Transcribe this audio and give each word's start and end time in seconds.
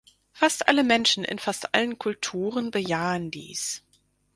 Fast 0.31 0.67
alle 0.67 0.83
Menschen 0.83 1.23
in 1.23 1.37
fast 1.37 1.75
allen 1.75 1.99
Kulturen 1.99 2.71
bejahen 2.71 3.29
dies. 3.29 3.83